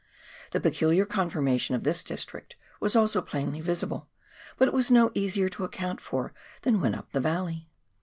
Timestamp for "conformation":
1.05-1.75